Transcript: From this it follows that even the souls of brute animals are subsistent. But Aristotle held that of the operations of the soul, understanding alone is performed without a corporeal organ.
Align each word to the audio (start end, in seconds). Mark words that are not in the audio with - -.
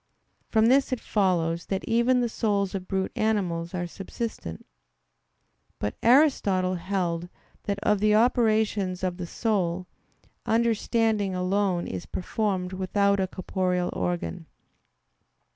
From 0.49 0.65
this 0.65 0.91
it 0.91 0.99
follows 0.99 1.67
that 1.67 1.83
even 1.83 2.21
the 2.21 2.27
souls 2.27 2.73
of 2.73 2.87
brute 2.87 3.11
animals 3.15 3.75
are 3.75 3.85
subsistent. 3.85 4.65
But 5.77 5.93
Aristotle 6.01 6.73
held 6.73 7.29
that 7.65 7.77
of 7.83 7.99
the 7.99 8.15
operations 8.15 9.03
of 9.03 9.17
the 9.17 9.27
soul, 9.27 9.85
understanding 10.43 11.35
alone 11.35 11.85
is 11.85 12.07
performed 12.07 12.73
without 12.73 13.19
a 13.19 13.27
corporeal 13.27 13.91
organ. 13.93 14.47